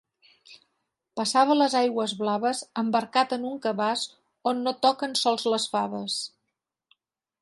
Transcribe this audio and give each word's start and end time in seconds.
Passava 1.19 1.57
les 1.57 1.75
aigües 1.81 2.15
blaves 2.23 2.63
embarcat 2.83 3.35
en 3.37 3.45
un 3.51 3.61
cabàs 3.67 4.07
on 4.53 4.65
no 4.69 4.75
toquen 4.87 5.15
sols 5.25 5.47
les 5.57 5.69
faves. 5.75 6.17